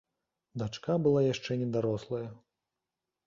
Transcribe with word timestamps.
Дачка 0.61 0.95
была 1.07 1.21
яшчэ 1.25 1.51
недарослая. 1.63 2.25